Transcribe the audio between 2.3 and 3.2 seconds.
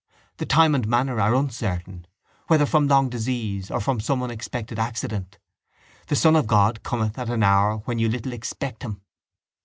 whether from long